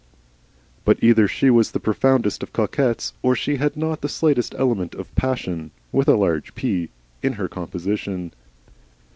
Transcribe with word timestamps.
But 0.83 0.97
either 1.03 1.27
she 1.27 1.51
was 1.51 1.69
the 1.69 1.79
profoundest 1.79 2.41
of 2.41 2.51
coquettes 2.53 3.13
or 3.21 3.35
she 3.35 3.57
had 3.57 3.77
not 3.77 4.01
the 4.01 4.09
slightest 4.09 4.55
element 4.57 4.95
of 4.95 5.13
Passion 5.13 5.69
(with 5.91 6.07
a 6.07 6.15
large 6.15 6.55
P) 6.55 6.89
in 7.21 7.33
her 7.33 7.47
composition. 7.47 8.33